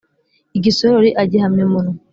igisorori 0.57 1.09
agihamya 1.21 1.61
umunwa. 1.67 1.95